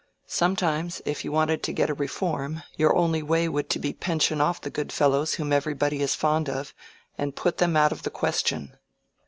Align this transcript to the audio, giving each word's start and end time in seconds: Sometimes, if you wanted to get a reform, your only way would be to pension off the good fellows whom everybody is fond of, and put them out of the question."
Sometimes, 0.25 0.99
if 1.05 1.23
you 1.23 1.31
wanted 1.31 1.61
to 1.61 1.71
get 1.71 1.91
a 1.91 1.93
reform, 1.93 2.63
your 2.75 2.95
only 2.95 3.21
way 3.21 3.47
would 3.47 3.67
be 3.69 3.93
to 3.93 3.99
pension 3.99 4.41
off 4.41 4.59
the 4.59 4.71
good 4.71 4.91
fellows 4.91 5.35
whom 5.35 5.53
everybody 5.53 6.01
is 6.01 6.15
fond 6.15 6.49
of, 6.49 6.73
and 7.19 7.35
put 7.35 7.59
them 7.59 7.77
out 7.77 7.91
of 7.91 8.01
the 8.01 8.09
question." 8.09 8.77